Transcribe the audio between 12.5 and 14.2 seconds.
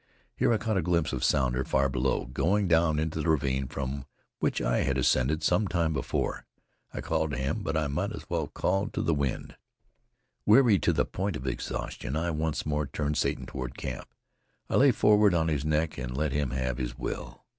more turned Satan toward camp.